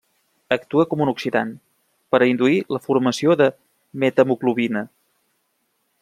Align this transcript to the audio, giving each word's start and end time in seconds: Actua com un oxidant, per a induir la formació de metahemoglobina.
Actua 0.55 0.85
com 0.93 1.01
un 1.03 1.11
oxidant, 1.11 1.51
per 2.15 2.19
a 2.25 2.29
induir 2.31 2.57
la 2.75 2.81
formació 2.85 3.35
de 3.43 3.51
metahemoglobina. 4.05 4.83